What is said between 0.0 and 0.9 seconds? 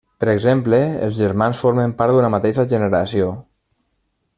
Per exemple: